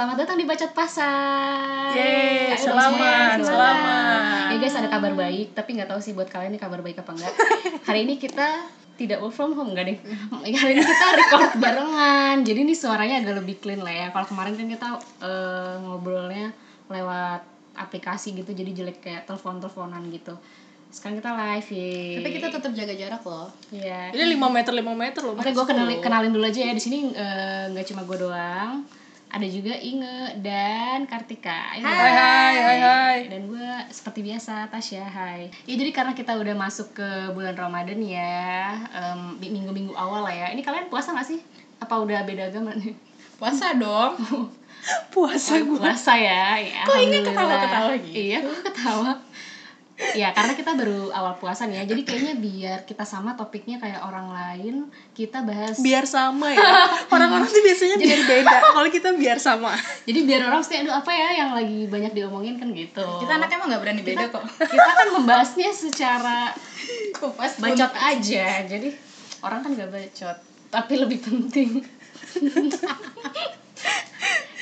[0.00, 1.92] Selamat datang di Bacot Pasar.
[1.92, 4.48] Yeay, Ayo selamat, selamat.
[4.48, 7.12] Ya guys, ada kabar baik, tapi nggak tahu sih buat kalian ini kabar baik apa
[7.12, 7.34] enggak.
[7.92, 8.64] Hari ini kita
[8.96, 9.98] tidak work from home enggak deh.
[10.32, 12.40] Hari ini kita record barengan.
[12.48, 14.06] Jadi ini suaranya agak lebih clean lah ya.
[14.08, 14.88] Kalau kemarin kan kita
[15.20, 16.48] eh, ngobrolnya
[16.88, 17.44] lewat
[17.76, 20.32] aplikasi gitu jadi jelek kayak telepon-teleponan gitu.
[20.88, 22.24] Sekarang kita live ya.
[22.24, 23.52] Tapi kita tetap jaga jarak loh.
[23.68, 24.16] Iya.
[24.16, 25.36] Ini 5 meter 5 meter loh.
[25.36, 26.72] Oke, gue kenalin, kenalin dulu aja ya.
[26.72, 28.80] Di sini eh, nggak cuma gue doang.
[29.30, 31.78] Ada juga Inge dan Kartika.
[31.78, 33.18] Ayo, Hai hai hai hai.
[33.30, 35.06] Dan gue seperti biasa Tasya.
[35.06, 35.54] Hai.
[35.70, 38.74] Ya jadi karena kita udah masuk ke bulan Ramadan ya,
[39.38, 40.46] di minggu-minggu awal lah ya.
[40.50, 41.38] Ini kalian puasa gak sih?
[41.78, 42.90] Apa udah beda agama nih?
[43.38, 44.18] Puasa dong.
[45.14, 45.78] Puasa gue.
[45.78, 46.58] Puasa ya.
[46.58, 48.14] ya Kok Inge ketawa-ketawa gitu?
[48.18, 49.14] Iya, gue ketawa.
[50.16, 54.00] Ya karena kita baru awal puasa nih ya, jadi kayaknya biar kita sama topiknya kayak
[54.00, 56.88] orang lain, kita bahas Biar sama ya.
[57.14, 58.56] Orang-orang tuh biasanya biar beda.
[58.72, 59.76] Kalau kita biar sama.
[60.08, 63.04] Jadi biar orang mesti aduh apa ya yang lagi banyak diomongin kan gitu.
[63.20, 64.44] Kita anaknya emang gak berani beda kok.
[64.72, 66.38] kita kan membahasnya secara
[67.12, 68.64] Kupas bacot aja.
[68.64, 68.88] Jadi
[69.44, 70.36] orang kan gak bacot,
[70.72, 71.84] tapi lebih penting.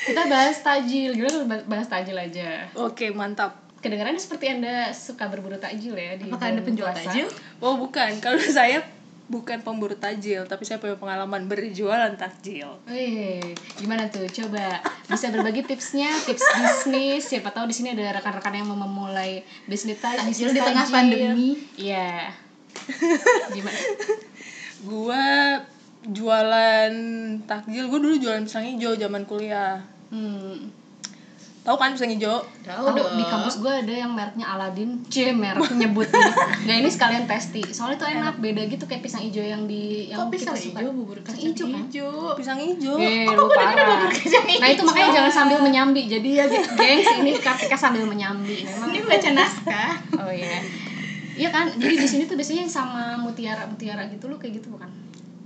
[0.09, 2.67] kita bahas tajil, gimana kalau bahas tajil aja.
[2.75, 3.68] Oke, mantap.
[3.79, 6.99] Kedengarannya seperti anda suka berburu takjil ya di Apakah anda penjual puasa.
[7.07, 7.27] takjil?
[7.63, 8.11] Oh, bukan.
[8.19, 8.83] Kalau saya
[9.29, 12.81] bukan pemburu tajil, tapi saya punya pengalaman berjualan takjil.
[12.89, 14.25] Wih, gimana tuh?
[14.25, 17.29] Coba bisa berbagi tipsnya, tips bisnis.
[17.29, 21.61] Siapa tahu di sini ada rekan-rekan yang mau memulai bisnis Takjil bisnis di tengah pandemi.
[21.77, 22.33] Iya.
[23.55, 23.79] Gimana?
[24.81, 25.23] Gua
[26.09, 26.91] jualan
[27.45, 27.85] takjil.
[27.85, 29.83] Gue dulu jualan pisang hijau zaman kuliah.
[30.09, 30.73] Hmm.
[31.69, 32.41] Tahu kan pisang hijau?
[32.65, 36.33] Tahu di kampus gue ada yang mereknya Aladin, C merek nyebut ini.
[36.65, 37.61] Nah ini sekalian testi.
[37.69, 40.79] Soalnya tuh enak, beda gitu kayak pisang hijau yang di yang Kok pisang kita suka.
[40.81, 41.81] hijau bubur kacang hijau kan?
[41.85, 42.13] hijau?
[42.33, 42.97] Pisang hijau.
[42.97, 44.09] Eh, lu parah.
[44.57, 46.09] Nah itu makanya jangan sambil menyambi.
[46.09, 48.65] Jadi ya gengs ini Kartika sambil menyambi.
[48.65, 49.91] Memang Ini baca naskah.
[50.25, 50.65] Oh iya.
[51.37, 51.69] Iya kan?
[51.77, 54.89] Jadi di sini tuh biasanya yang sama mutiara-mutiara gitu lu kayak gitu bukan?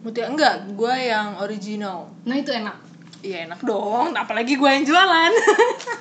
[0.08, 2.08] Mutia enggak, gue yang original.
[2.24, 2.93] Nah itu enak.
[3.24, 5.32] Iya enak dong, apalagi gue yang jualan.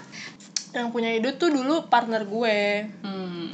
[0.77, 3.47] yang punya ide tuh dulu partner gue, Hmm.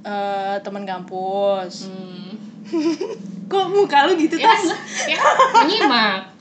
[0.00, 1.92] eh teman kampus.
[1.92, 2.32] Hmm.
[3.52, 4.64] Kok muka lu gitu Ya, tas?
[5.04, 5.20] ya,
[5.54, 6.20] menyimak.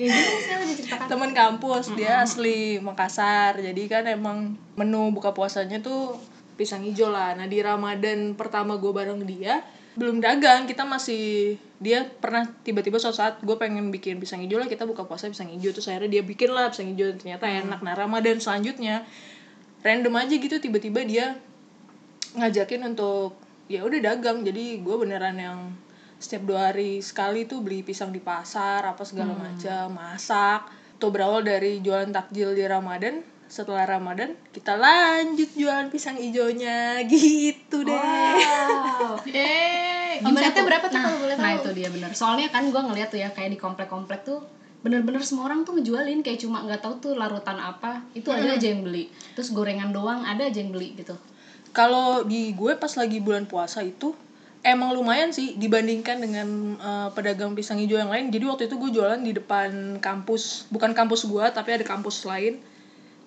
[0.00, 0.16] Ya.
[1.12, 3.60] Teman kampus, dia asli Makassar.
[3.60, 6.16] Jadi kan emang menu buka puasanya tuh
[6.56, 7.36] pisang hijau lah.
[7.36, 9.60] Nah di Ramadan pertama gue bareng dia,
[9.98, 14.68] belum dagang, kita masih dia pernah tiba-tiba suatu saat gue pengen bikin pisang hijau lah
[14.68, 17.80] kita buka puasa pisang hijau terus akhirnya dia bikin lah pisang hijau ternyata enak.
[17.82, 19.02] Nah Ramadan selanjutnya
[19.82, 21.26] random aja gitu tiba-tiba dia
[22.36, 23.34] ngajakin untuk
[23.66, 24.46] ya udah dagang.
[24.46, 25.58] Jadi gue beneran yang
[26.20, 30.70] setiap dua hari sekali tuh beli pisang di pasar apa segala macam masak.
[31.00, 37.02] Tuh berawal dari jualan takjil di Ramadan setelah Ramadan kita lanjut jualan pisang hijaunya.
[37.10, 37.98] Gitu deh.
[37.98, 39.18] Wow.
[39.30, 40.66] Eh, omsetnya tuh?
[40.66, 41.44] berapa tuh nah, kalau boleh tahu?
[41.44, 42.10] Nah itu dia bener.
[42.14, 44.42] Soalnya kan gue ngeliat tuh ya kayak di komplek-komplek tuh
[44.80, 46.22] bener-bener semua orang tuh ngejualin.
[46.22, 48.06] Kayak cuma nggak tahu tuh larutan apa.
[48.14, 49.10] Itu ada aja yang beli.
[49.34, 51.18] Terus gorengan doang ada aja yang beli gitu.
[51.74, 54.14] Kalau di gue pas lagi bulan puasa itu
[54.60, 58.30] emang lumayan sih dibandingkan dengan eh, pedagang pisang hijau yang lain.
[58.30, 60.70] Jadi waktu itu gue jualan di depan kampus.
[60.74, 62.69] Bukan kampus gue tapi ada kampus lain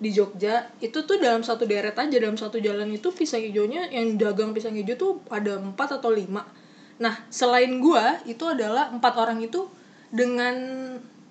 [0.04, 4.20] di Jogja itu tuh dalam satu deret aja dalam satu jalan itu pisang hijaunya yang
[4.20, 6.44] dagang pisang hijau tuh ada empat atau lima
[7.00, 9.66] nah selain gue itu adalah empat orang itu
[10.12, 10.54] dengan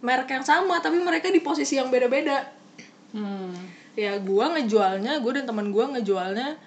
[0.03, 2.44] merek yang sama tapi mereka di posisi yang beda-beda
[3.16, 3.56] hmm.
[3.95, 6.59] ya gua ngejualnya gue dan teman gua ngejualnya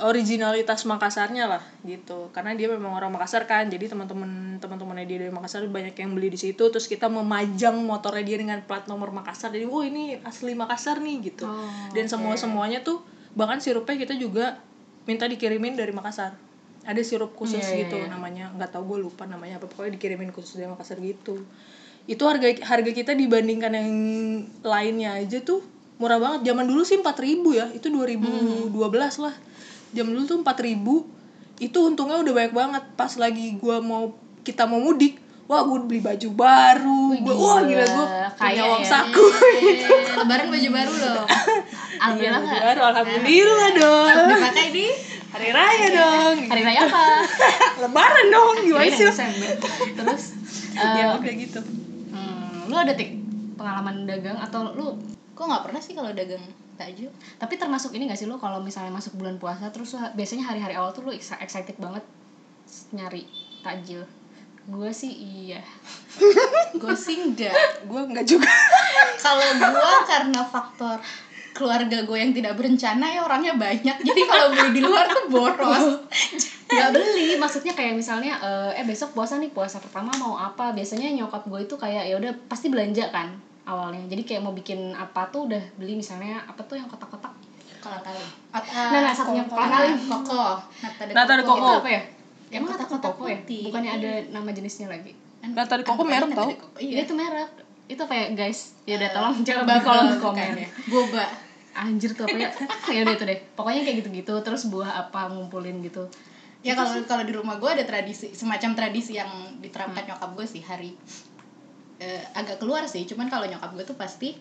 [0.00, 2.32] originalitas Makassarnya lah gitu.
[2.32, 6.32] Karena dia memang orang Makassar kan jadi teman-teman teman-temannya dia dari Makassar banyak yang beli
[6.32, 10.56] di situ terus kita memajang motornya dia dengan plat nomor Makassar jadi oh ini asli
[10.56, 11.44] Makassar nih gitu.
[11.44, 13.04] Oh, dan semua semuanya tuh
[13.36, 14.58] bahkan sirupnya kita juga
[15.04, 16.32] minta dikirimin dari Makassar.
[16.80, 18.08] Ada sirup khusus Iya, iya, gitu iya.
[18.08, 21.44] namanya nggak tahu gue lupa namanya apa pokoknya dikirimin khusus dari Makassar gitu.
[22.08, 23.90] Itu harga harga kita dibandingkan yang
[24.64, 25.60] lainnya aja tuh
[26.00, 26.48] murah banget.
[26.48, 28.72] Zaman dulu sih 4000 ya itu 2012
[29.20, 29.36] lah
[29.96, 32.84] zaman dulu tuh 4000 itu untungnya udah banyak banget.
[32.96, 35.20] Pas lagi gua mau kita mau mudik
[35.50, 37.02] wah gue beli baju baru.
[37.26, 37.82] Gua, wah gila.
[37.82, 38.90] gue punya Kaya uang ya.
[38.94, 39.24] saku
[40.22, 41.26] lebaran baju baru loh.
[42.06, 42.42] alhamdulillah.
[42.46, 44.28] Iya, baru alhamdulillah dong.
[44.30, 44.86] Dipakai di
[45.34, 46.34] hari raya dong.
[46.46, 47.04] Hari raya apa?
[47.82, 49.10] Lebaran dong gimana sih?
[49.98, 50.22] terus
[50.78, 51.60] eh, ya udah gitu.
[52.14, 53.18] hmm, lu ada tik
[53.58, 54.94] pengalaman dagang atau lu
[55.34, 56.44] Kok nggak pernah sih kalau dagang
[56.80, 57.12] takjil?
[57.36, 60.96] tapi termasuk ini gak sih lu kalau misalnya masuk bulan puasa terus biasanya hari-hari awal
[60.96, 62.02] tuh ex- excited banget
[62.96, 63.28] nyari
[63.60, 64.08] takjil
[64.70, 65.62] gue sih iya.
[66.80, 67.54] Gue sih enggak.
[67.88, 68.46] gue nggak juga.
[69.24, 71.00] Kalau gua karena faktor
[71.50, 73.96] keluarga gue yang tidak berencana ya orangnya banyak.
[74.00, 76.06] Jadi kalau beli di luar tuh boros.
[76.70, 80.70] Nggak beli maksudnya kayak misalnya eh, eh besok puasa nih puasa pertama mau apa?
[80.70, 83.34] Biasanya nyokap gue itu kayak ya udah pasti belanja kan
[83.70, 84.02] awalnya.
[84.04, 87.30] Jadi kayak mau bikin apa tuh udah beli misalnya apa tuh yang kotak-kotak?
[87.78, 88.18] Kalau kali
[88.50, 89.96] Nah, nah, satunya kolang-kaling.
[90.04, 90.42] koko
[91.08, 91.54] nata de koko.
[91.54, 91.62] koko.
[91.62, 92.02] itu apa ya?
[92.50, 93.62] Yang emang kotak-kotak kotak-kotak ya?
[93.64, 95.12] bukannya ada nama jenisnya lagi?
[95.40, 96.48] Nata de koko Anggap aja merek tau.
[96.50, 96.66] koko.
[96.76, 96.92] iya.
[96.92, 97.50] Iya itu merek.
[97.86, 98.60] Itu apa ya guys?
[98.84, 100.50] Ya udah Eh, tolong coba kolom komen.
[100.56, 100.68] ya.
[100.86, 101.24] boba.
[101.72, 102.50] Anjir tuh apa ya?
[102.94, 103.38] Ya udah itu deh.
[103.54, 106.04] Pokoknya kayak gitu-gitu terus buah apa ngumpulin gitu.
[106.60, 110.12] Ya kalau kalau di rumah gue ada tradisi semacam tradisi yang diterapkan Hmm.
[110.12, 110.92] nyokap gue sih hari
[112.00, 113.04] eh, agak keluar sih.
[113.04, 114.34] Cuman kalau nyokap gue tuh pasti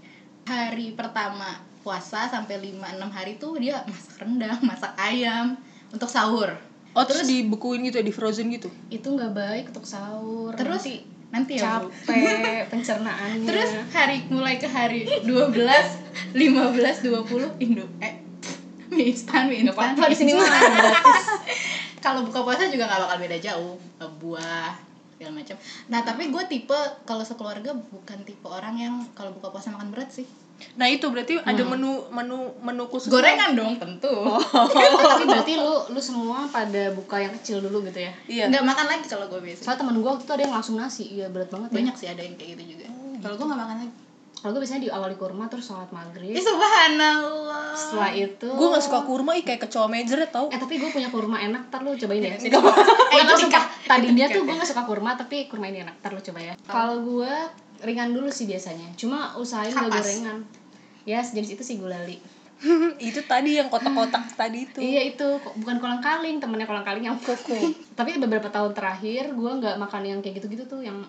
[0.47, 5.55] hari pertama puasa sampai 5 6 hari tuh dia masak rendang masak ayam
[5.93, 6.49] untuk sahur.
[6.97, 8.67] Oh terus dibekuin gitu ya, di frozen gitu.
[8.89, 10.57] itu nggak baik untuk sahur.
[10.57, 13.45] Terus Nanti nanti ya capek pencernaannya.
[13.45, 17.85] Terus hari mulai ke hari 12 15 20 Indo.
[18.01, 18.13] Eh
[18.89, 19.93] mie instan mie instan.
[19.93, 20.49] di sini mah
[22.05, 23.77] kalau buka puasa juga nggak bakal beda jauh.
[24.17, 24.88] Buah
[25.19, 25.55] segala macam.
[25.91, 30.07] Nah tapi gue tipe kalau sekeluarga bukan tipe orang yang kalau buka puasa makan berat
[30.07, 30.23] sih.
[30.79, 33.11] Nah itu berarti ada menu menu menu khusus.
[33.11, 34.11] gorengan dong tentu.
[35.11, 38.11] Tapi berarti lu lu semua pada buka yang kecil dulu gitu ya?
[38.31, 38.47] Iya.
[38.47, 39.59] nggak makan lagi kalau gue biasa.
[39.67, 41.03] Soalnya temen gue waktu itu ada yang langsung nasi.
[41.19, 41.75] Iya berat banget ya.
[41.83, 42.87] Banyak sih ada yang kayak gitu juga.
[43.19, 43.91] Kalau gue nggak makan lagi
[44.39, 48.99] kalau gue biasanya diawali kurma terus sholat maghrib Ih, subhanallah setelah itu Gue gak suka
[49.03, 50.47] kurma, ih kayak kecoa mejret tau.
[50.47, 52.81] eh tapi gue punya kurma enak ntar lu cobain ya Gak apa-apa.
[53.11, 53.37] Eh, sumpah.
[53.37, 53.63] dikat.
[53.83, 54.59] Tadinya tuh gue ya.
[54.63, 55.99] gak suka kurma, tapi kurma ini enak.
[55.99, 56.53] Ntar lu coba ya.
[56.63, 57.33] Kalau gue
[57.83, 58.87] ringan dulu sih biasanya.
[58.95, 60.37] Cuma usahain gak gorengan.
[61.03, 62.19] Ya, sejenis itu sih gulali.
[62.99, 64.79] itu tadi yang kotak-kotak tadi itu.
[64.79, 67.55] Iya itu kok bukan kolang kaling, temennya kolang kaling yang koko.
[67.95, 70.99] tapi beberapa tahun terakhir gue nggak makan yang kayak gitu-gitu tuh yang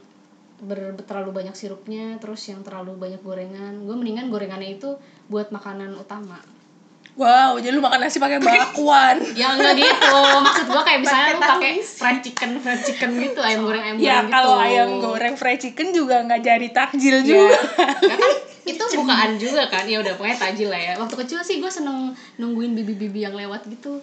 [0.60, 3.82] ber, terlalu banyak sirupnya, terus yang terlalu banyak gorengan.
[3.82, 4.96] Gue mendingan gorengannya itu
[5.26, 6.40] buat makanan utama.
[7.10, 9.18] Wow, jadi lu makan nasi pakai bakwan.
[9.34, 10.18] Ya enggak gitu.
[10.40, 14.00] Maksud gue kayak misalnya lu Pakai fried chicken, fried chicken gitu, ayam goreng ayam ya
[14.00, 14.32] goreng gitu.
[14.32, 17.58] kalau ayam goreng fried chicken juga nggak jadi takjil Ya, juga.
[17.98, 18.20] Kan
[18.60, 22.12] itu bukaan juga kan ya udah pokoknya tajil lah ya waktu kecil sih gue seneng
[22.36, 23.98] nungguin bibi-bibi yang lewat gitu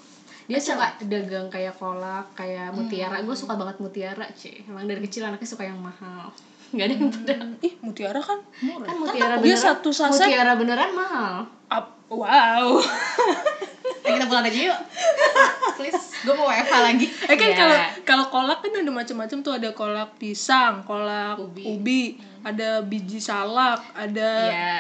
[0.47, 3.19] dia suka dagang kayak kolak kayak mutiara.
[3.19, 6.31] Gue suka banget mutiara cie emang dari kecil anaknya suka yang mahal.
[6.71, 8.39] Nggak ada yang beda Ih, mutiara kan
[8.81, 9.65] kan mutiara Dia beneran.
[9.67, 11.35] satu saset- mutiara beneran mahal.
[11.67, 12.79] Ap- wow.
[13.99, 14.79] Eh, kita pulang aja yuk.
[15.75, 16.23] Please.
[16.23, 17.11] Gue mau WFH lagi.
[17.23, 17.57] Eh kan Iya.
[17.57, 19.51] kalau kalau kolak kan ada macam-macam tuh.
[19.51, 21.63] Ada kolak pisang, kolak Ubi.
[21.67, 22.03] ubi,
[22.39, 24.75] ada biji salak, ada ya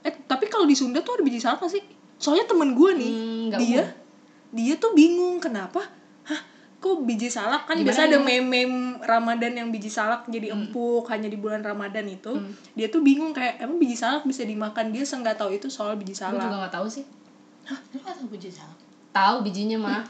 [0.00, 1.84] Eh tapi kalau di Sunda tuh ada biji salak gak sih?
[2.16, 4.01] Soalnya temen gue nih, Hmm, dia umum.
[4.52, 5.80] Dia tuh bingung kenapa?
[6.22, 6.40] Hah,
[6.76, 7.64] kok biji salak?
[7.64, 8.20] Kan biasa ada ya?
[8.20, 10.68] meme-meme Ramadan yang biji salak jadi Hmm.
[10.68, 12.36] empuk hanya di bulan Ramadan itu.
[12.72, 15.02] Dia tuh bingung kayak emang biji salak bisa dimakan dia?
[15.02, 16.38] Nggak tahu itu soal biji gue salak.
[16.38, 17.04] juga nggak tahu sih.
[17.64, 18.78] Lu gak tau biji salak?
[19.12, 20.00] Tahu bijinya mah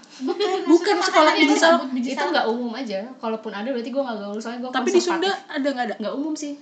[0.65, 1.91] Bukan sekolah biji salak.
[1.91, 3.03] biji itu nggak umum aja.
[3.17, 4.39] Kalaupun ada berarti gue nggak gaul.
[4.39, 5.95] Soalnya gue Tapi di Sunda ada nggak ada?
[5.99, 6.55] nggak umum sih.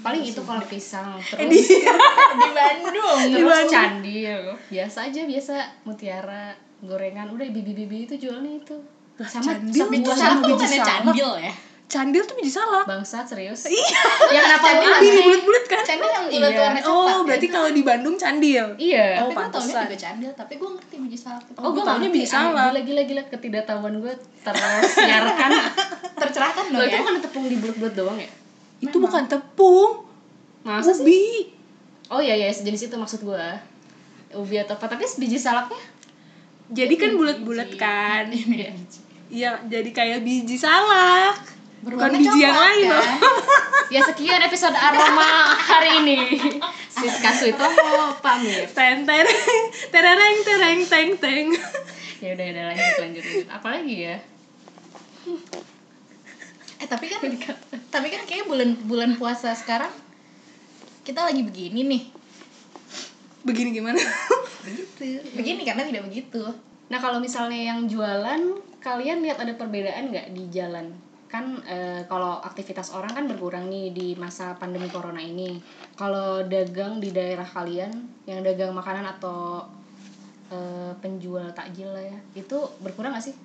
[0.00, 1.48] Paling itu kalau pisang terus.
[1.50, 3.20] di Bandung.
[3.26, 5.54] Terus candil biasa aja biasa.
[5.82, 8.76] Mutiara gorengan udah bibi-bibi itu jualnya itu.
[9.20, 11.52] Sama candil sama biji buah salak tuh candil ya?
[11.90, 12.84] Candil tuh biji salak.
[12.88, 13.68] bangsat serius?
[13.68, 14.00] Iya.
[14.38, 15.82] yang kenapa lu Candil biji bulat-bulat kan?
[15.84, 16.60] candil yang bulat Iya.
[16.62, 17.54] warna coklat Oh, berarti kan?
[17.58, 18.66] kalau di Bandung candil.
[18.80, 19.06] iya.
[19.20, 21.58] Oh, tapi gue taunya juga candil tapi gue ngerti biji salak itu.
[21.60, 22.54] Oh gue taunya biji salak.
[22.72, 23.22] gila gila gila.
[23.28, 25.50] Ketidaktahuan gue tersiarkan.
[26.20, 27.00] Tercerahkan lo dong itu ya?
[27.04, 28.30] bukan tepung di bulat-bulat doang ya?
[28.80, 30.08] Itu bukan tepung,
[30.64, 31.04] masa sih?
[31.04, 31.20] Ubi.
[32.08, 32.48] oh iya iya.
[32.48, 33.44] Sejenis itu maksud gue
[34.32, 34.88] ubi atau apa.
[34.88, 35.76] Tapi biji salaknya
[36.70, 38.30] Jadi kan bulat-bulat kan.
[38.34, 38.70] Iya.
[39.30, 41.38] Iya, jadi kayak biji salak.
[41.86, 42.98] Bukan biji yang lain loh.
[42.98, 43.18] kan?
[43.94, 46.18] ya sekian episode aroma hari ini
[46.86, 49.26] Siska Suitomo pamit Teng teng
[49.90, 51.46] tereng tereng teng teng.
[52.22, 54.16] ya udah udah lanjut lanjut lanjut apalagi ya
[56.78, 57.18] eh tapi kan
[57.90, 59.90] tapi kan kayak bulan bulan puasa sekarang
[61.02, 62.02] kita lagi begini nih
[63.40, 64.00] Begini gimana?
[64.66, 65.24] begitu.
[65.32, 66.42] Begini karena tidak begitu.
[66.92, 68.42] Nah kalau misalnya yang jualan
[68.82, 70.92] kalian lihat ada perbedaan nggak di jalan?
[71.30, 75.56] Kan eh, kalau aktivitas orang kan berkurang nih di masa pandemi corona ini.
[75.96, 77.92] Kalau dagang di daerah kalian
[78.28, 79.64] yang dagang makanan atau
[80.52, 83.36] eh, penjual takjil lah ya itu berkurang nggak sih?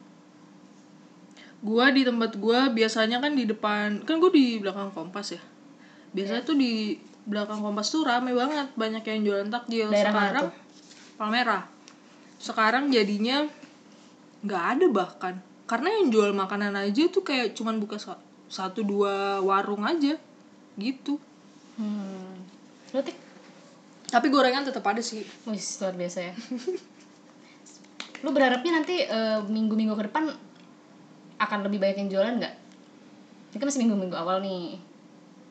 [1.63, 5.41] Gua di tempat gua biasanya kan di depan kan gua di belakang kompas ya.
[6.11, 10.43] Biasanya tuh di belakang kompas tuh rame banget banyak yang jualan takjil Daerah sekarang?
[11.17, 11.63] Palmerah
[12.37, 13.49] sekarang jadinya
[14.45, 19.41] nggak ada bahkan karena yang jual makanan aja tuh kayak cuman buka sa- satu dua
[19.41, 20.13] warung aja
[20.77, 21.17] gitu
[21.81, 22.33] hmm.
[22.93, 23.17] Lu Tik?
[24.05, 26.33] tapi gorengan tetap ada sih Wih, luar biasa ya.
[28.23, 30.29] Lu berharapnya nanti eh, minggu-minggu ke depan
[31.35, 32.55] akan lebih banyak yang jualan nggak?
[33.51, 34.79] Ini kan masih minggu-minggu awal nih.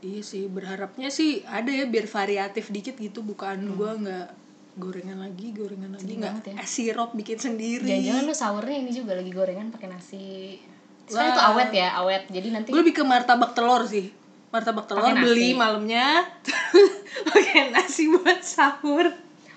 [0.04, 4.28] Iya sih berharapnya sih ada ya biar variatif dikit gitu bukan gua nggak
[4.76, 6.54] gorengan lagi gorengan lagi Sedih nggak banget ya.
[6.60, 10.58] es sirup bikin sendiri Jangan-jangan lu sahurnya ini juga lagi gorengan pakai nasi.
[11.06, 11.36] Sekarang Wah.
[11.36, 12.22] itu awet ya, awet.
[12.32, 14.12] Jadi nanti gue lebih ke martabak telur sih
[14.54, 16.22] martabak telur beli malamnya
[17.34, 19.10] pakai nasi buat sahur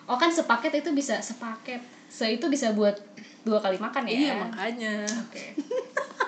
[0.09, 1.83] oh kan sepaket itu bisa sepaket.
[2.09, 2.97] Se itu bisa buat
[3.43, 4.15] dua kali makan ya.
[4.15, 5.53] iya makanya Oke.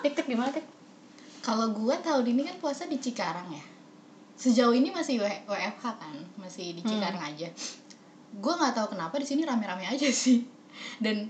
[0.06, 0.68] Tik tik gimana tik?
[1.40, 3.64] Kalau gua tahun ini kan puasa di Cikarang ya.
[4.40, 7.52] Sejauh ini masih WFH kan, masih di Cikarang aja.
[8.40, 10.48] Gua nggak tahu kenapa di sini rame-rame aja sih.
[10.96, 11.28] Dan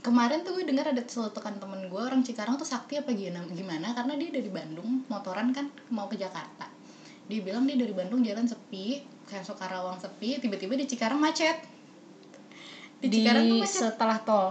[0.00, 3.92] kemarin tuh gue dengar ada celutukan temen gue orang Cikarang tuh sakti apa gimana gimana
[3.92, 6.64] karena dia dari Bandung motoran kan mau ke Jakarta
[7.28, 11.60] dia bilang dia dari Bandung jalan sepi kayak Karawang sepi tiba-tiba di Cikarang macet
[13.04, 14.48] di Di, Cikarang tuh macet setelah tol.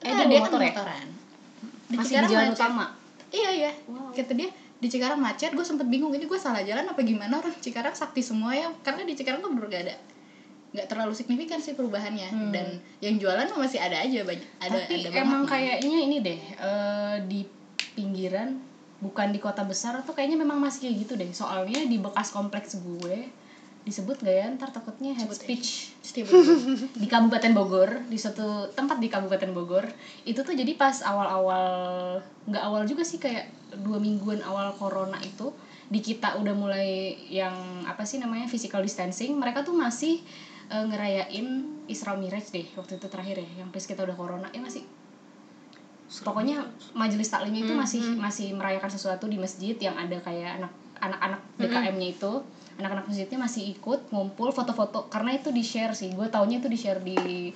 [0.00, 0.72] Eh, Eh, dia, dia bawa kan motor ya?
[0.72, 1.06] motoran
[1.92, 2.56] Masih di jalan macet.
[2.56, 2.84] utama.
[3.30, 3.70] Iya iya.
[3.84, 4.10] Wow.
[4.16, 4.48] Kata dia
[4.80, 8.24] di Cikarang macet, gue sempet bingung ini gue salah jalan apa gimana orang Cikarang sakti
[8.24, 9.96] semua ya karena di Cikarang tuh bener gak ada
[10.70, 12.54] nggak terlalu signifikan sih perubahannya Hmm.
[12.54, 15.50] dan yang jualan masih ada aja banyak ada Tapi ada emang malah.
[15.50, 17.42] kayaknya ini deh eh, di
[17.92, 18.54] pinggiran
[19.02, 21.26] bukan di kota besar tuh kayaknya memang masih kayak gitu deh.
[21.34, 23.26] Soalnya di bekas kompleks gue
[23.84, 24.46] disebut gak ya?
[24.52, 25.44] Ntar takutnya head Sebut aja.
[25.46, 25.68] speech
[26.96, 29.86] di Kabupaten Bogor di suatu tempat di Kabupaten Bogor
[30.26, 32.18] itu tuh jadi pas awal-awal
[32.50, 33.48] nggak awal juga sih kayak
[33.80, 35.54] dua mingguan awal corona itu
[35.90, 40.22] di kita udah mulai yang apa sih namanya physical distancing mereka tuh masih
[40.70, 44.46] eh, ngerayain Isra Miraj deh waktu itu terakhir ya yang pas kita udah corona.
[44.54, 44.86] Ya masih
[46.10, 51.40] pokoknya majelis taklimnya itu masih masih merayakan sesuatu di masjid yang ada kayak anak anak-anak
[51.56, 52.32] DKM-nya itu
[52.80, 55.08] anak-anak masjidnya masih ikut ngumpul foto-foto.
[55.12, 57.52] Karena itu di share sih gue taunya itu di share di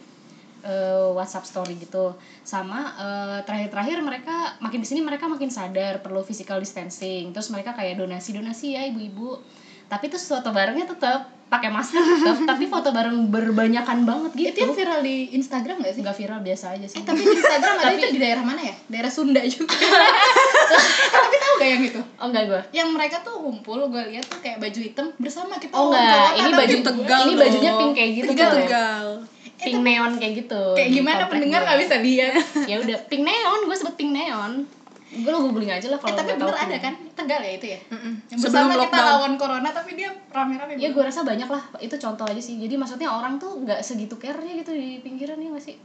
[0.64, 2.12] eh, WhatsApp story gitu.
[2.44, 7.32] Sama eh, terakhir-terakhir mereka makin di sini mereka makin sadar perlu physical distancing.
[7.32, 9.40] Terus mereka kayak donasi donasi ya ibu-ibu.
[9.88, 14.58] Tapi terus foto barengnya tetap pakai masker tetap tapi foto bareng berbanyakan banget itu gitu
[14.66, 16.02] yang viral di Instagram gak sih?
[16.02, 16.99] Nggak viral biasa aja sih.
[16.99, 18.75] Eh tapi di Instagram ada itu di daerah mana ya?
[18.90, 19.75] Daerah Sunda juga.
[21.14, 22.00] Tapi tahu gak yang itu?
[22.18, 25.73] Oh enggak gue yang mereka tuh ngumpul gue lihat tuh kayak baju hitam bersama kita
[25.76, 28.58] Oh enggak, ini baju Tegal ini bajunya pink kayak gitu Tegal, tuh.
[28.66, 29.06] tegal.
[29.54, 30.62] Pink neon kayak gitu.
[30.76, 32.37] kayak gimana pendengar nggak bisa lihat?
[32.68, 34.66] Ya udah, pink neon, gue sebut pink neon.
[35.14, 37.52] Gue lo googling aja lah eh kalau tapi nggak tahu bener ada kan Tegal ya
[37.54, 38.12] itu ya Mm-mm.
[38.26, 39.06] yang Sebelum bersama kita lockdown.
[39.14, 42.59] lawan corona tapi dia rame-rame Ya gue rasa banyak lah, itu contoh aja sih.
[42.59, 45.78] Jadi maksudnya orang tuh nggak segitu care-nya gitu di pinggiran ya masih.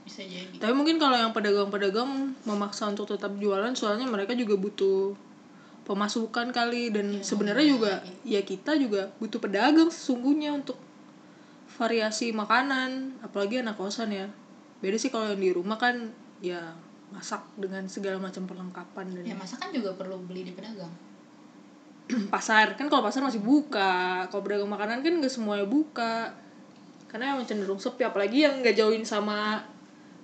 [0.00, 5.12] bisa jadi Tapi mungkin kalau yang pedagang-pedagang memaksa untuk tetap jualan soalnya mereka juga butuh
[5.84, 10.80] pemasukan kali dan sebenarnya juga ya kita juga butuh pedagang sesungguhnya untuk
[11.76, 14.26] variasi makanan apalagi anak kosan ya.
[14.80, 16.10] Beda sih kalau yang di rumah kan
[16.40, 16.72] ya
[17.10, 20.90] masak dengan segala macam perlengkapan dan ya masa kan juga perlu beli di pedagang.
[22.34, 24.26] Pasar kan kalau pasar masih buka.
[24.30, 26.34] Kalau pedagang makanan kan nggak semuanya buka.
[27.10, 29.62] Karena emang cenderung sepi apalagi yang nggak jauhin sama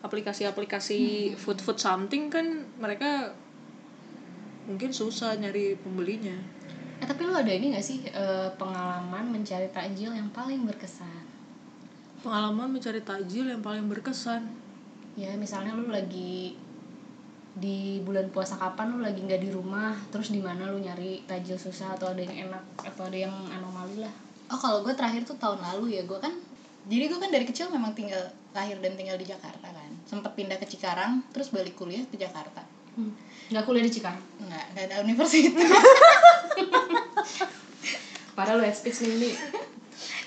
[0.07, 3.35] aplikasi-aplikasi food food something kan mereka
[4.71, 6.35] mungkin susah nyari pembelinya.
[7.03, 11.27] Eh tapi lu ada ini gak sih eh, pengalaman mencari takjil yang paling berkesan?
[12.27, 14.51] pengalaman mencari takjil yang paling berkesan?
[15.15, 16.59] Ya misalnya lu lagi
[17.57, 19.97] di bulan puasa kapan lu lagi nggak di rumah?
[20.13, 24.05] Terus di mana lu nyari tajil susah atau ada yang enak atau ada yang anomali
[24.05, 24.13] lah?
[24.53, 26.31] Oh kalau gue terakhir tuh tahun lalu ya gue kan
[26.87, 28.23] jadi gue kan dari kecil memang tinggal
[28.55, 29.91] lahir dan tinggal di Jakarta kan.
[30.07, 32.63] Sempet pindah ke Cikarang terus balik kuliah ke Jakarta.
[33.51, 34.23] Nggak kuliah di Cikarang?
[34.45, 35.67] Nggak nggak ada universitas
[38.37, 39.33] padahal lu speech nih ini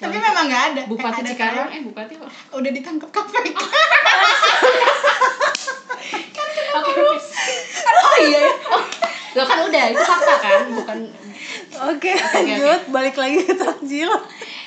[0.01, 0.81] tapi memang nggak ada.
[0.89, 2.25] Bupati Eh, ada Cikarang eh bupati apa
[2.57, 3.59] udah ditangkap KPK
[6.79, 6.91] oke
[7.85, 8.83] oh iya oh,
[9.37, 10.97] lo kan udah itu fakta kan bukan
[11.87, 12.81] oke lanjut.
[12.89, 14.11] balik lagi ke takjil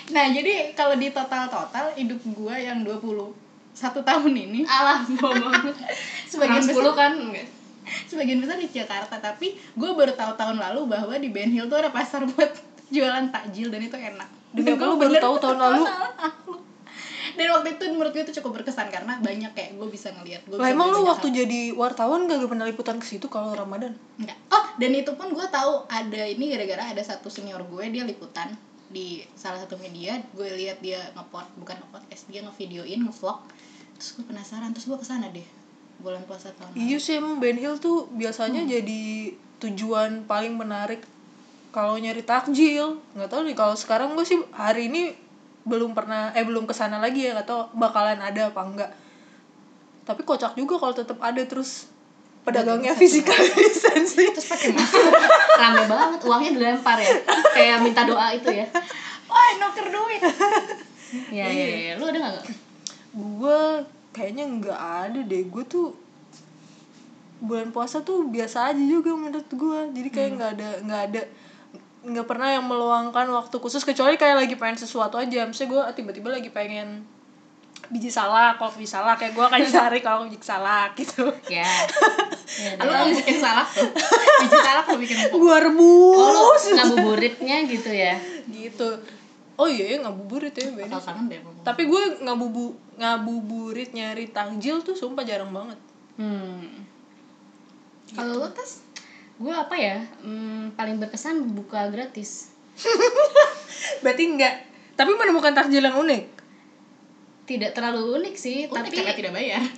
[0.09, 3.35] nah jadi kalau di total total hidup gue yang 21
[3.79, 5.75] tahun ini alah bohong
[6.31, 7.13] Sebagian Orang 10 besar- kan?
[7.13, 7.47] Enggak.
[8.07, 11.77] sebagian besar di Jakarta tapi gue baru tahu tahun lalu bahwa di Ben Hill tuh
[11.77, 12.49] ada pasar buat
[12.89, 14.29] jualan takjil dan itu enak.
[14.53, 15.83] Gua lu baru tahu tahun lalu?
[17.39, 20.57] dan waktu itu menurut gue itu cukup berkesan karena banyak kayak gue bisa ngeliat gue
[20.61, 24.39] emang lu waktu jadi wartawan gak pernah liputan ke situ kalau ramadan Enggak.
[24.55, 28.55] Oh, dan itu pun gue tahu ada ini gara-gara ada satu senior gue dia liputan
[28.93, 30.21] di salah satu media.
[30.37, 33.41] Gue lihat dia ngepot bukan ngepodcast, dia ngevideoin, ngevlog.
[33.97, 35.45] Terus gue penasaran, terus gue ke sana deh
[36.05, 36.77] bulan puasa tahun.
[36.77, 41.03] Iya sih emang Ben Hill tuh biasanya jadi tujuan paling menarik
[41.73, 43.01] kalau nyari takjil.
[43.17, 45.17] Nggak tahu nih kalau sekarang gue sih hari ini
[45.63, 48.91] belum pernah eh belum ke sana lagi ya atau bakalan ada apa enggak.
[50.03, 51.87] Tapi kocak juga kalau tetap ada terus
[52.43, 55.15] pedagangnya physical distancing terus pakai masker.
[55.59, 57.15] Rame banget uangnya dilempar ya.
[57.55, 58.67] Kayak minta doa itu ya.
[59.31, 60.23] Wah nuker duit.
[61.31, 62.47] Ya ya ya lu ada nggak
[63.13, 63.61] gue
[64.11, 65.43] kayaknya nggak ada deh.
[65.47, 65.95] Gue tuh
[67.43, 71.23] bulan puasa tuh biasa aja juga menurut gue jadi kayak nggak ada nggak ada
[72.03, 75.47] nggak pernah yang meluangkan waktu khusus kecuali kayak lagi pengen sesuatu aja.
[75.47, 77.07] Misalnya gue tiba-tiba lagi pengen
[77.91, 81.31] biji salak kalau biji salak kayak gue akan cari kalau biji salak gitu.
[81.51, 81.69] Ya.
[82.53, 83.01] Ya lu deh.
[83.01, 83.89] mau bikin salak tuh?
[84.45, 85.39] Biji salak lu bikin empuk.
[85.41, 88.21] Gue oh rebus lu ngabuburitnya gitu ya?
[88.45, 88.89] Gitu.
[89.57, 91.01] Oh iya ya ngabuburit ya beda
[91.63, 95.79] tapi gue ngabubu ngabuburit nyari takjil tuh sumpah jarang banget.
[96.21, 96.85] Hmm.
[98.13, 98.85] Kalau lu tes
[99.39, 100.03] gue apa ya?
[100.21, 102.53] Hmm, paling berkesan buka gratis.
[104.03, 104.55] Berarti enggak.
[104.99, 106.25] Tapi menemukan takjil yang unik.
[107.43, 109.63] Tidak terlalu unik sih unik tapi karena tidak bayar.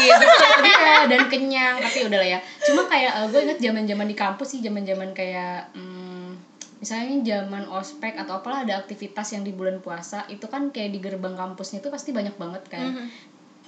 [0.00, 2.38] Iya betul iya dan kenyang tapi udah lah ya.
[2.64, 6.40] Cuma kayak gue inget zaman zaman di kampus sih zaman zaman kayak hmm,
[6.80, 10.98] misalnya zaman ospek atau apalah ada aktivitas yang di bulan puasa itu kan kayak di
[11.04, 13.12] gerbang kampusnya itu pasti banyak banget kan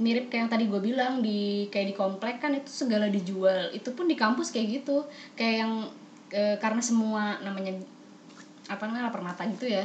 [0.01, 3.69] mirip kayak yang tadi gue bilang di kayak di komplek kan itu segala dijual.
[3.77, 5.05] Itu pun di kampus kayak gitu.
[5.37, 5.73] Kayak yang
[6.33, 7.77] eh, karena semua namanya
[8.71, 9.85] apa namanya lapar mata gitu ya.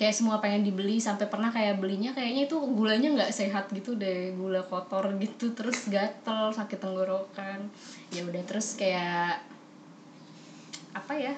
[0.00, 4.32] Kayak semua pengen dibeli sampai pernah kayak belinya kayaknya itu gulanya nggak sehat gitu deh.
[4.32, 7.68] Gula kotor gitu terus gatel sakit tenggorokan.
[8.08, 9.44] Ya udah terus kayak
[10.92, 11.32] apa ya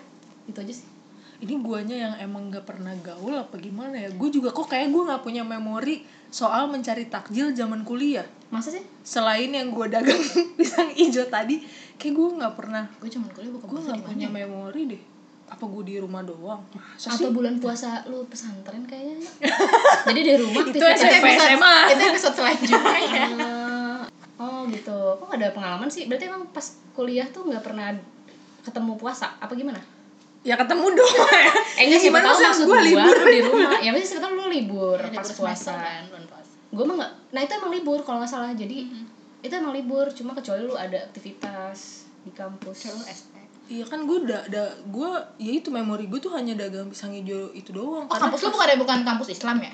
[0.50, 0.93] itu aja sih
[1.44, 4.08] ini guanya yang emang gak pernah gaul apa gimana ya?
[4.16, 6.00] Gue juga kok kayak gue nggak punya memori
[6.32, 8.24] soal mencari takjil zaman kuliah.
[8.48, 8.80] Masa sih?
[9.04, 10.16] Selain yang gue dagang
[10.58, 11.60] pisang hijau tadi
[12.00, 12.88] kayak gue nggak pernah.
[12.96, 15.02] Gue cuma kuliah buka gue nggak punya memori deh.
[15.44, 16.64] Apa gue di rumah doang?
[16.72, 17.36] Masa atau sih?
[17.36, 19.28] bulan puasa lu pesantren kayaknya
[20.08, 21.76] jadi di rumah Itu SMP, SMA.
[21.92, 22.96] itu episode selanjutnya.
[23.04, 23.26] Ya
[24.40, 24.96] oh gitu.
[25.20, 26.08] Kok gak ada pengalaman sih?
[26.08, 26.64] Berarti emang pas
[26.96, 27.92] kuliah tuh nggak pernah
[28.64, 29.36] ketemu puasa?
[29.36, 29.93] Apa gimana
[30.44, 31.10] ya ketemu dong.
[31.10, 31.24] Ya
[31.80, 33.16] eh enggak siapa Gimana tahu sih, maksud gua gua libur.
[33.26, 33.70] di rumah.
[33.80, 36.02] Ya masih siapa tahu lu libur Libur pas puasa kan.
[36.22, 36.52] puasa.
[36.68, 38.50] Gue mah nggak nah itu emang libur kalau nggak salah.
[38.52, 38.78] Jadi
[39.40, 41.78] itu emang libur cuma kecuali lu ada aktivitas
[42.20, 42.88] di kampus.
[43.04, 43.32] ST
[43.64, 47.48] iya kan gue udah ada gue ya itu memori gue tuh hanya dagang pisang hijau
[47.50, 48.04] itu doang.
[48.04, 49.72] Oh kampus lu bukan ada bukan kampus Islam ya?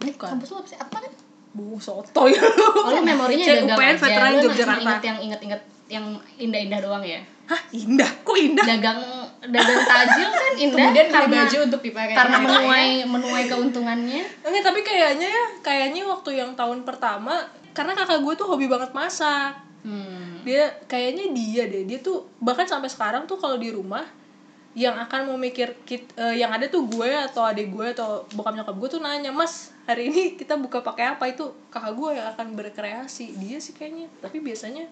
[0.00, 0.28] Bukan.
[0.30, 0.78] Kampus lu apa sih?
[0.78, 1.12] Apa kan?
[1.50, 4.00] Bu soto ya oh lu memorinya Cek dagang UPN aja.
[4.00, 4.80] veteran Yogyakarta.
[4.80, 5.60] inget yang inget-inget
[5.90, 6.04] yang
[6.38, 7.20] indah-indah doang ya?
[7.44, 8.08] Hah indah?
[8.22, 8.64] Kok indah?
[8.64, 9.00] Dagang
[9.40, 12.44] dagang tajil kan indah kemudian beli karena baju untuk dipakai karena raya.
[12.44, 18.34] menuai menuai keuntungannya Enggak, tapi kayaknya ya, kayaknya waktu yang tahun pertama karena kakak gue
[18.36, 19.56] tuh hobi banget masak.
[19.86, 20.42] hmm.
[20.42, 24.04] Dia kayaknya dia deh, dia tuh bahkan sampai sekarang tuh kalau di rumah
[24.74, 28.76] yang akan memikir kit, eh, yang ada tuh gue atau adik gue atau bokap nyokap
[28.78, 32.54] gue tuh nanya, "Mas, hari ini kita buka pakai apa?" Itu kakak gue yang akan
[32.54, 33.34] berkreasi.
[33.34, 34.86] Dia sih kayaknya, tapi biasanya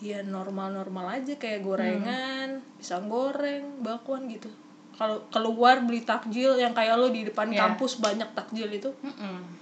[0.00, 4.48] ya normal-normal aja kayak gorengan, pisang goreng, bakwan gitu.
[4.92, 7.60] Kalau keluar beli takjil yang kayak lo di depan Iya.
[7.62, 9.60] kampus banyak takjil itu, Mm-mm.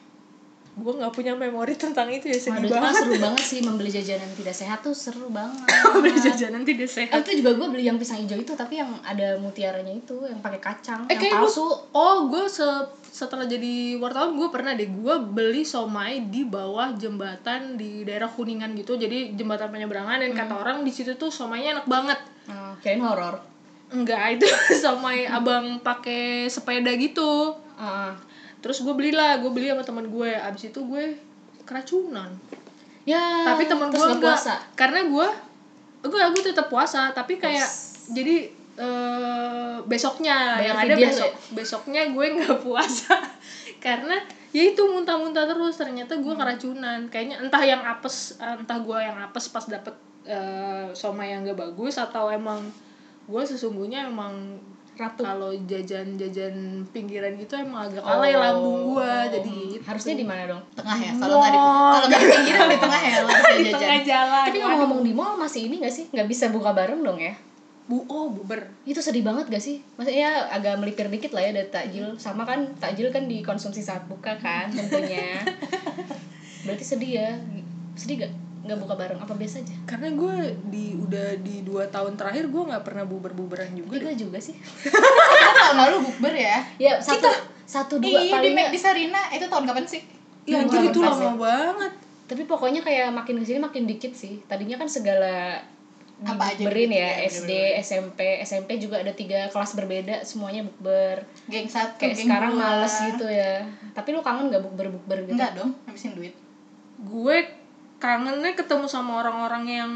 [0.77, 3.91] gue nggak punya memori tentang itu ya sedih Waduh, kan banget seru banget sih membeli
[3.93, 5.67] jajanan tidak sehat tuh seru banget.
[5.99, 8.95] beli jajanan tidak Eh, sehat itu juga gue beli yang pisang hijau itu tapi yang
[9.03, 11.67] ada mutiaranya itu yang pakai kacang eh yang palsu.
[11.67, 16.93] gue oh gue se- setelah jadi wartawan gue pernah deh gue beli somai di bawah
[16.95, 21.81] jembatan di daerah kuningan gitu jadi jembatan penyeberangan dan kata orang di situ tuh somainya
[21.81, 23.45] enak banget Oh, kirain horor.
[23.93, 28.13] enggak itu somai abang pakai sepeda gitu Heeh.
[28.61, 31.13] terus gue belilah gue beli sama teman gue abis itu gue
[31.65, 32.33] keracunan
[33.05, 33.53] ya.
[33.53, 34.55] tapi teman terus gue nggak enggak puasa.
[34.73, 35.29] karena gue
[36.09, 37.69] gue gue tetap puasa tapi kayak
[38.09, 43.15] jadi eh, besoknya Bayar yang ada besok tuh besoknya gue nggak puasa
[43.79, 44.17] karena
[44.49, 46.41] ya itu muntah-muntah terus ternyata gue Hmm.
[46.41, 49.93] keracunan kayaknya entah yang apes entah gue yang apes pas dapet
[50.25, 52.71] eh, somai yang gak bagus atau emang
[53.25, 54.57] gue sesungguhnya emang
[54.95, 55.23] Ratu.
[55.23, 56.55] kalau jajan-jajan
[56.91, 59.85] pinggiran gitu emang agak alay lambung gue jadi gitu.
[59.87, 60.63] Harusnya di mana dong?
[60.75, 64.01] tengah ya kalau nggak di kalau nggak di pinggiran di tengah ya di jajan tengah
[64.03, 66.05] jalan Tapi ngomong-ngomong di mall masih ini gak sih?
[66.09, 67.35] Nggak bisa buka bareng dong ya?
[67.89, 69.81] Bu oh buber Itu sedih banget gak sih?
[69.97, 72.21] Maksudnya agak melipir dikit lah ya dari takjil.
[72.21, 75.41] Sama kan takjil kan dikonsumsi saat buka kan tentunya.
[76.69, 77.31] Berarti sedih ya?
[77.97, 78.33] Sedih gak?
[78.69, 79.17] Nggak buka bareng?
[79.17, 79.73] Apa biasa aja?
[79.89, 80.37] karena gue
[80.69, 84.05] di udah di dua tahun terakhir gue nggak pernah buber-buberan juga Tapi deh.
[84.05, 84.53] gue juga sih.
[84.85, 87.25] kita tahun lalu bukber ya Ya satu
[87.65, 90.05] satu dua iya paling di Mac di Sarina itu tahun kapan sih
[90.45, 91.93] ya Dua anjir itu lama banget
[92.29, 94.45] Tapi pokoknya kayak makin ke sini makin dikit sih.
[94.45, 95.65] Tadinya kan segala
[96.19, 97.79] Apa aja gitu ya ya, SD bener-bener.
[97.79, 101.23] SMP SMP juga ada tiga kelas berbeda semuanya bukber.
[101.47, 102.63] Geng satu kayak geng sekarang dua.
[102.65, 103.63] males gitu ya.
[103.95, 105.39] Tapi lu kangen nggak bukber bukber gitu?
[105.39, 106.35] Enggak dong habisin duit.
[106.99, 107.47] Gue
[107.99, 109.93] kangennya ketemu sama orang-orang yang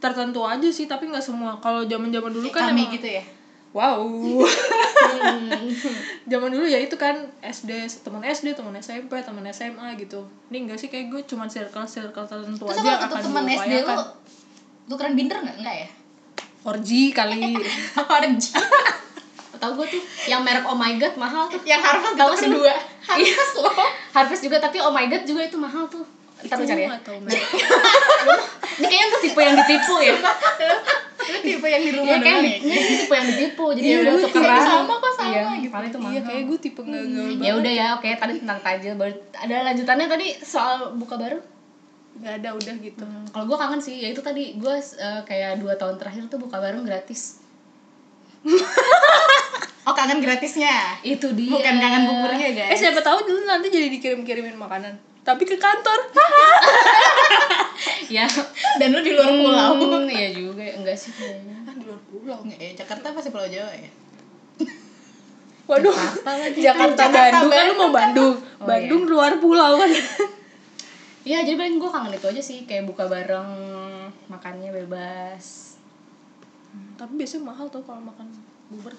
[0.00, 1.60] tertentu aja sih tapi nggak semua.
[1.60, 3.24] Kalau zaman zaman dulu kan kami emang- gitu ya?
[3.70, 4.02] Wow.
[4.02, 5.70] Hmm.
[6.32, 7.70] zaman dulu ya itu kan SD
[8.02, 10.26] teman SD teman SMP teman SMA gitu.
[10.48, 13.72] Ini enggak sih kayak gue cuma circle circle tertentu terus aja kalau akan teman SD
[13.78, 13.94] lu.
[14.90, 15.56] Tukeran binder nggak?
[15.62, 15.88] Enggak ya?
[16.60, 17.54] Orgi kali.
[18.18, 18.50] Orange
[19.60, 21.60] tau gue tuh yang merek Oh My God mahal tuh.
[21.68, 22.72] Yang harvest tuh sih kedua
[23.04, 23.74] harvest loh.
[24.10, 26.08] Harvest juga tapi Oh My God juga itu mahal tuh.
[26.40, 26.96] Ntar lu cari ya.
[28.80, 30.16] ini kayaknya tuh tipe yang ditipu ya.
[31.20, 32.56] Itu tipe yang di rumah Iya kan doang ya?
[32.56, 34.64] ini tipe yang ditipu jadi Iya, udah gue tukeran.
[34.64, 35.68] sama kok, sama iya, gitu.
[35.68, 36.12] paling itu mahal.
[36.16, 38.92] iya kayak gue tipe nggak gaul ya udah ya oke tadi tentang tajil.
[38.96, 41.38] Baru ada lanjutannya tadi soal buka baru
[42.20, 43.04] nggak ada udah gitu.
[43.04, 44.60] Hmm, kalau gue kangen sih ya itu tadi.
[44.60, 47.40] Gue eh, kayak dua tahun terakhir tuh buka bareng gratis.
[49.88, 51.00] Oh kangen gratisnya?
[51.00, 51.56] Itu dia.
[51.56, 54.92] Bukan kangen buburnya eh guys siapa tahu dulu nanti jadi dikirim kirimin makanan.
[55.24, 56.00] Tapi ke kantor.
[58.10, 58.26] Ya.
[58.76, 59.70] Dan lu di luar pulau.
[59.78, 60.66] Hmm, iya juga.
[60.66, 61.62] Enggak sih kayaknya.
[61.64, 62.38] Ah di luar pulau.
[62.42, 63.90] Nggak, ya, Jakarta pasti pulau Jawa ya?
[65.70, 65.94] Waduh.
[65.94, 66.30] Jakarta.
[66.58, 67.50] Jakarta Jakarta, Bandung.
[67.54, 68.34] Kan lu mau Bandung?
[68.36, 69.78] Oh, Bandung luar pulau.
[69.78, 69.90] kan
[71.20, 73.50] Iya jadi paling gue kangen itu aja sih kayak buka bareng
[74.26, 75.76] makannya bebas.
[76.96, 78.24] Tapi biasanya mahal tuh kalau makan
[78.72, 78.94] bubur.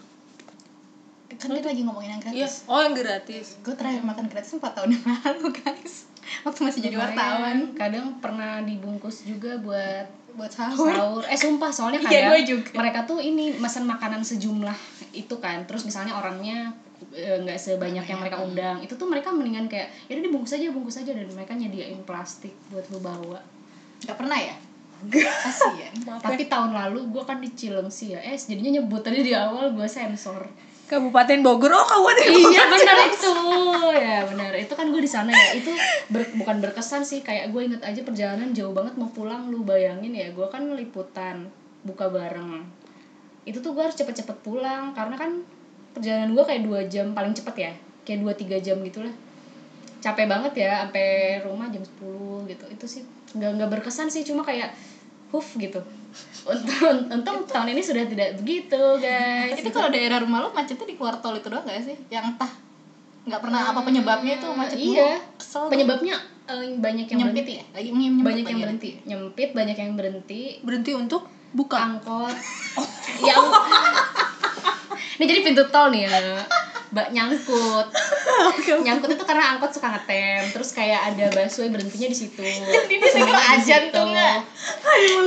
[1.32, 2.46] Kan kita lagi ngomongin yang iya.
[2.46, 3.46] Gratis oh yang gratis.
[3.66, 6.06] Gue terakhir makan gratis 4 tahun yang lalu guys.
[6.46, 7.10] Waktu masih jadi Lumayan.
[7.16, 7.58] wartawan.
[7.74, 10.94] Kadang pernah dibungkus juga buat buat sahur.
[10.94, 11.24] sahur.
[11.26, 12.72] Eh sumpah soalnya Iya, kadang gue juga.
[12.78, 14.78] mereka tuh ini pesan makanan sejumlah
[15.12, 15.66] itu kan.
[15.66, 16.72] Terus misalnya orangnya
[17.14, 18.78] eh, nggak sebanyak yang mereka undang.
[18.86, 21.12] Itu tuh mereka mendingan kayak ya udah dibungkus aja bungkus aja.
[21.12, 23.42] Dan mereka nyediain plastik buat lu bawa
[24.02, 24.56] nggak pernah ya?
[25.10, 26.30] Kasian maaf ya.
[26.30, 29.88] Tapi tahun lalu gue kan di Cilengsi ya eh jadinya nyebut tadi di awal gue
[29.90, 30.46] sensor.
[30.86, 33.32] Kabupaten Bogor oh kabupaten iya benar itu.
[33.96, 35.58] Ya benar itu kan gue di sana ya.
[35.58, 35.72] Itu
[36.14, 37.26] ber- bukan berkesan sih.
[37.26, 41.50] Kayak gue inget aja perjalanan jauh banget mau pulang lu bayangin ya gue kan liputan
[41.82, 42.62] buka bareng.
[43.48, 45.42] Itu tuh gue harus cepet-cepet pulang karena kan
[45.92, 47.72] perjalanan gue kayak dua jam paling cepet ya.
[48.08, 49.14] Kayak dua tiga jam gitulah.
[50.02, 52.66] Capek banget ya sampai rumah jam 10 gitu.
[52.74, 53.04] Itu sih
[53.38, 54.74] nggak nggak berkesan sih cuma kayak
[55.30, 55.80] huf gitu.
[56.44, 59.62] Untung untung tahun ini sudah tidak begitu guys.
[59.62, 61.96] Itu kalau daerah rumah lo macetnya di keluar tol itu doang gak sih?
[62.12, 62.52] Yang entah
[63.22, 65.22] nggak pernah apa penyebabnya itu macet iya.
[65.38, 65.70] kesel.
[65.70, 66.18] Penyebabnya
[66.50, 67.54] eh, banyak yang nyempit berhenti.
[67.62, 67.64] ya?
[67.78, 68.90] Lagi nyempit banyak yang berhenti.
[69.06, 70.42] Nyempit banyak yang berhenti.
[70.66, 71.78] Berhenti untuk buka?
[71.78, 72.34] Angkot.
[73.22, 73.46] Yang
[75.22, 76.42] ini jadi pintu tol nih ya
[76.92, 77.88] mbak nyangkut.
[78.82, 82.42] Nyangkut itu karena angkot suka ngetem terus kayak ada busway berhentinya di situ.
[82.90, 84.38] Ini denger ajan tuh nggak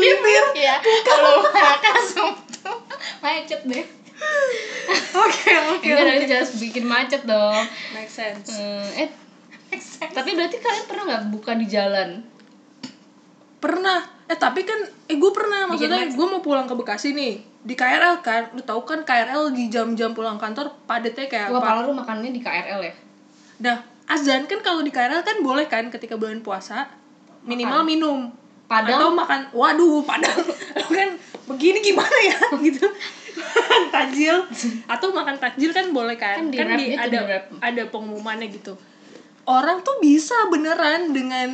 [0.02, 0.76] bibir ya.
[0.83, 2.33] Kalau makan tuh
[3.22, 3.87] macet deh.
[5.24, 7.66] Oke oke nanti jelas bikin macet dong.
[7.94, 8.50] Make sense.
[8.54, 9.80] Eh, eh
[10.14, 12.22] tapi berarti kalian pernah nggak buka di jalan?
[13.59, 17.75] Pernah eh tapi kan eh gue pernah maksudnya gue mau pulang ke Bekasi nih di
[17.75, 18.53] KRL kan.
[18.53, 21.69] Lu tahu kan KRL di jam-jam pulang kantor padatnya kayak gua apa?
[21.73, 22.95] pala lu makannya di KRL ya.
[23.65, 26.93] Nah azan kan kalau di KRL kan boleh kan ketika bulan puasa
[27.43, 28.21] minimal minum.
[28.65, 28.97] Padang?
[28.97, 30.41] atau makan waduh padang.
[30.97, 32.39] Kan begini gimana ya?
[32.65, 32.81] Gitu.
[33.93, 34.37] Takjil.
[34.89, 36.41] Atau makan takjil kan boleh kan?
[36.41, 38.73] Kan di kan di, gitu, ada di ada pengumumannya gitu.
[39.45, 41.51] Orang tuh bisa beneran dengan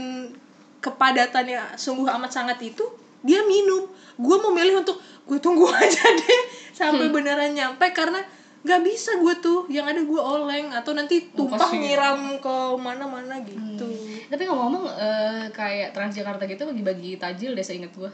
[0.81, 2.85] kepadatannya sungguh amat sangat itu
[3.21, 3.85] dia minum
[4.17, 7.15] gue mau milih untuk gue tunggu aja deh sampai Hmm.
[7.15, 8.21] beneran nyampe karena
[8.61, 11.81] nggak bisa gue tuh yang ada gue oleng atau nanti tumpah pasti.
[11.81, 13.89] nyiram ke mana-mana gitu
[14.27, 18.13] Tapi ngomong-ngomong eh, kayak Transjakarta gitu bagi-bagi tajil deh seinget gua.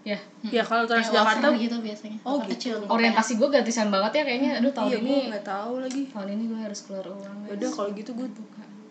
[0.00, 2.50] Ya, ya kalau Transjakarta wafer gitu biasanya Oh, gitu.
[2.50, 4.50] kecil orientasi gua gratisan banget ya kayaknya.
[4.58, 7.36] Aduh tahun iya ini gue nggak tahu lagi tahun ini gue harus keluar uang.
[7.48, 8.28] udah kalau gitu gue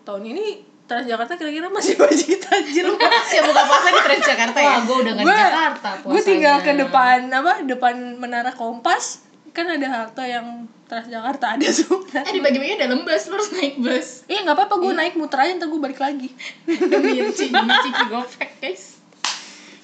[0.02, 0.46] tahun ini
[0.90, 2.98] Transjakarta kira-kira masih wajib tajil
[3.30, 4.66] siap buka puasa di Transjakarta ya?
[4.66, 9.22] Wah, gue udah nggak di Jakarta gue tinggal ke depan apa depan menara Kompas.
[9.54, 14.26] Kan ada halte yang Transjakarta ada tuh eh dibagi-bagi dalam bus lu harus naik bus.
[14.26, 16.34] Iya nggak apa-apa gue naik muter aja ntar gue balik lagi.
[16.90, 18.98] Demi Ci demi Ciki gopek guys.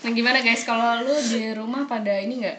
[0.03, 0.67] Nah gimana guys?
[0.67, 2.59] Kalau lu di rumah pada ini nggak?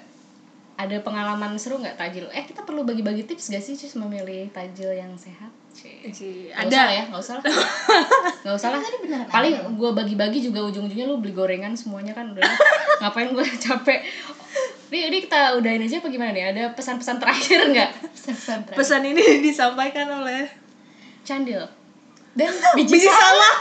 [0.80, 2.32] Ada pengalaman seru nggak tajil?
[2.32, 5.52] Eh kita perlu bagi-bagi tips gak sih Cus memilih tajil yang sehat?
[5.78, 6.50] Cie.
[6.50, 7.44] Nggak ada usah ya, nggak usah lah.
[8.42, 8.82] Nggak usah lah.
[8.82, 12.42] Tadi beneran Paling gue bagi-bagi juga ujung-ujungnya lu beli gorengan semuanya kan udah.
[13.06, 14.00] Ngapain gue capek?
[14.88, 16.50] Ini, ini kita udahin aja apa gimana nih?
[16.56, 17.92] Ada pesan-pesan terakhir nggak?
[18.28, 20.50] pesan pesan ini disampaikan oleh
[21.28, 21.68] Candil.
[22.38, 23.58] dan biji salak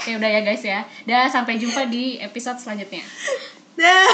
[0.00, 0.80] Kayak udah ya guys ya.
[1.04, 3.04] Dah sampai jumpa di episode selanjutnya.
[3.76, 4.08] Dah.